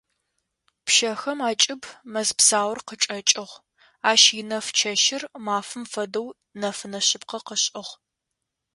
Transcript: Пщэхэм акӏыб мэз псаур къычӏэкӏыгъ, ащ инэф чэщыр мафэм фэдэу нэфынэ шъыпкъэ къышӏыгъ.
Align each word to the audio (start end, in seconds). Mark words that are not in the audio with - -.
Пщэхэм 0.85 1.39
акӏыб 1.49 1.83
мэз 2.11 2.29
псаур 2.37 2.79
къычӏэкӏыгъ, 2.87 3.53
ащ 4.11 4.21
инэф 4.39 4.65
чэщыр 4.77 5.23
мафэм 5.45 5.83
фэдэу 5.91 6.27
нэфынэ 6.59 6.99
шъыпкъэ 7.07 7.39
къышӏыгъ. 7.47 7.91